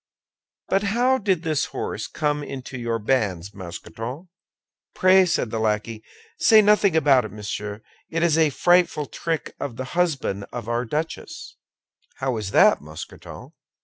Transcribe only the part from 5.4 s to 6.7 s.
the lackey, "say